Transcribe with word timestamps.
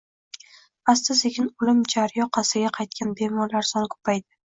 Asta-sekin 0.93 1.51
o‘lim 1.67 1.83
jari 1.95 2.19
yoqasidan 2.25 2.77
qaytgan 2.81 3.17
bemorlar 3.25 3.73
soni 3.73 3.97
ko‘paydi 3.97 4.25